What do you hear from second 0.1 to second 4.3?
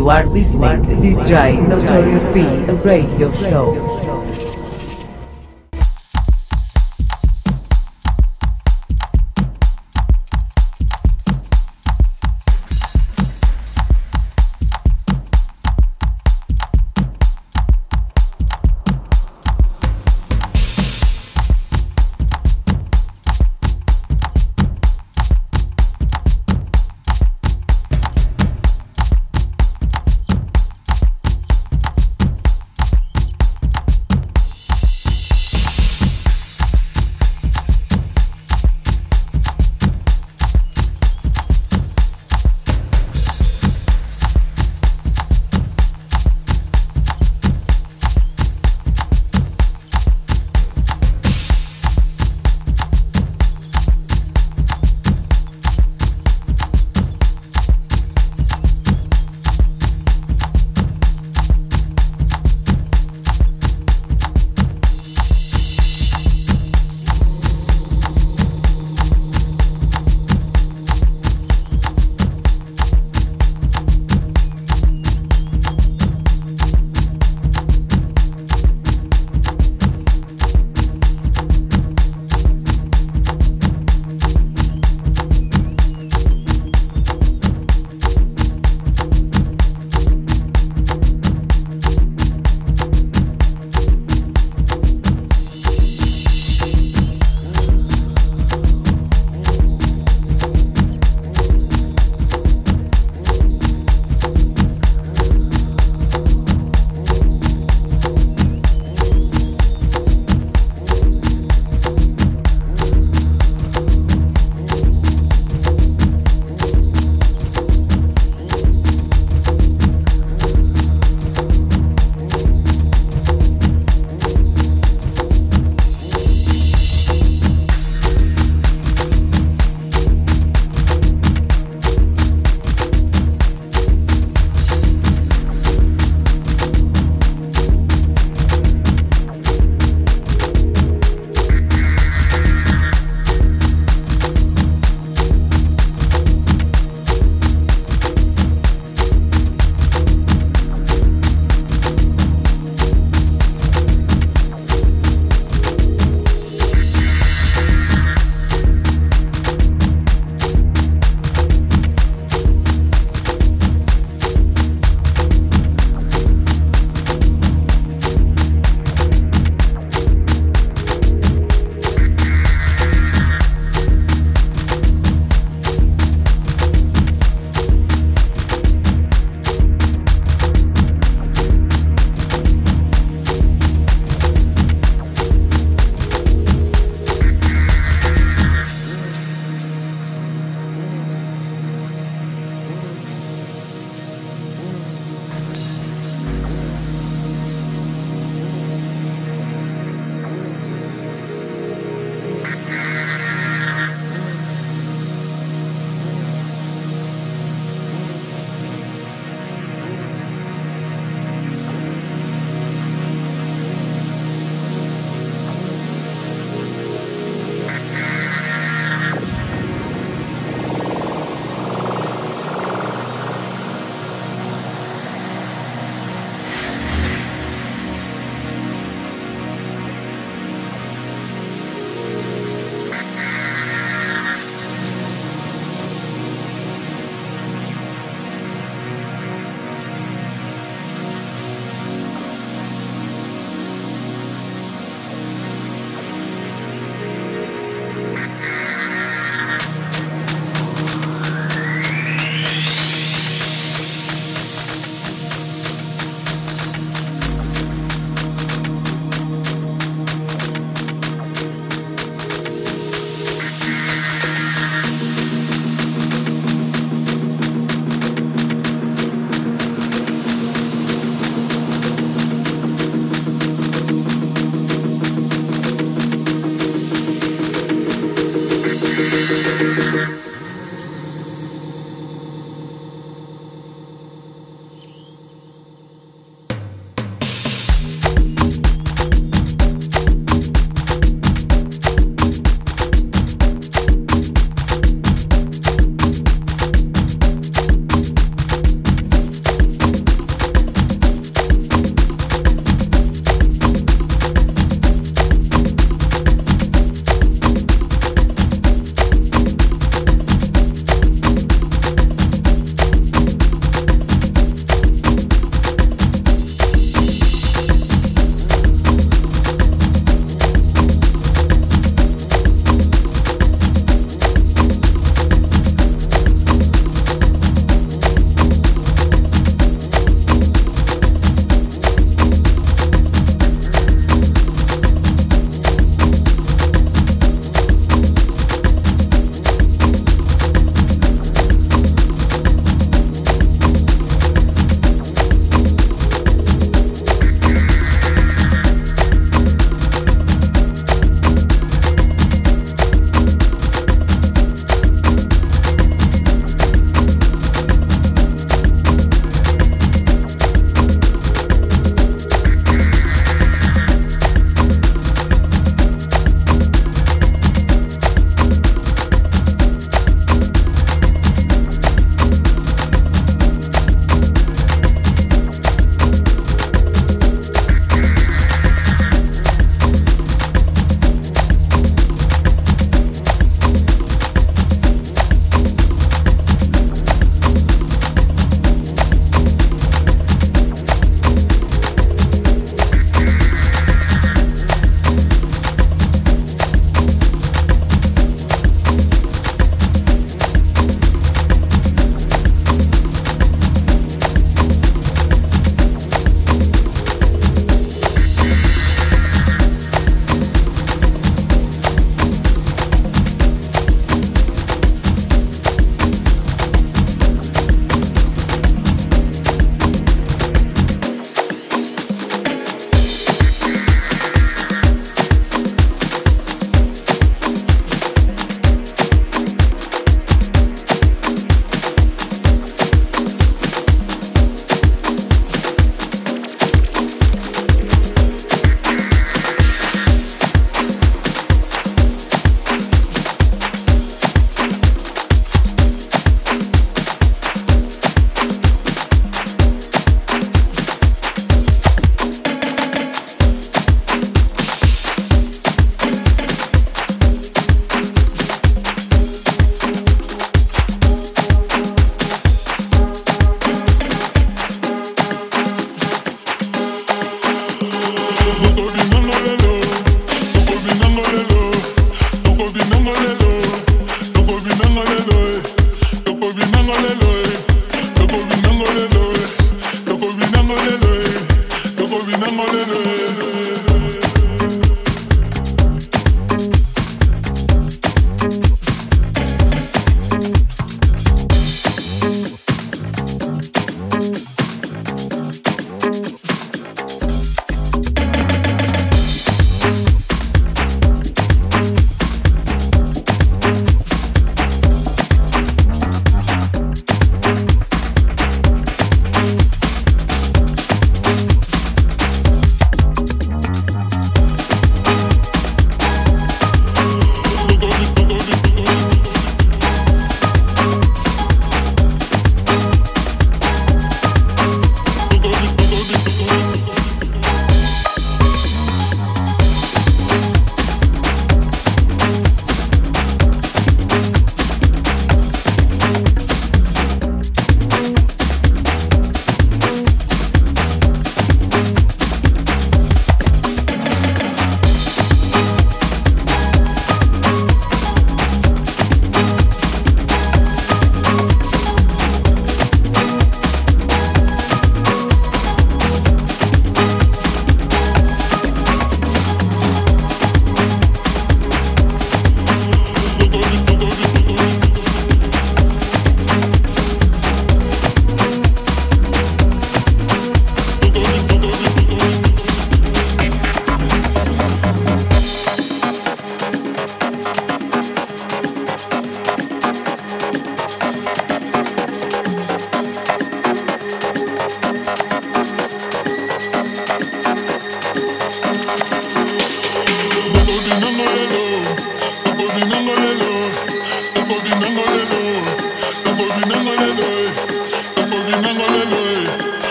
listening to DJ Notorious B, a Radio Show.